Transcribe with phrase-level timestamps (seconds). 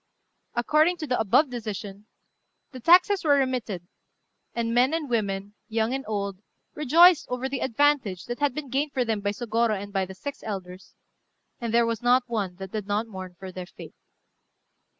[0.55, 2.07] ]According to the above decision,
[2.71, 3.87] the taxes were remitted;
[4.55, 6.39] and men and women, young and old,
[6.73, 10.15] rejoiced over the advantage that had been gained for them by Sôgorô and by the
[10.15, 10.95] six elders,
[11.59, 13.93] and there was not one that did not mourn for their fate.